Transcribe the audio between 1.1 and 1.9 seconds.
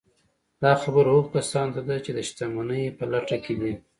هغو کسانو ته